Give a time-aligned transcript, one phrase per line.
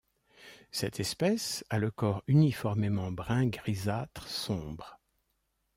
[0.71, 4.99] Cette espèce a le corps uniformément brun grisâtre sombre.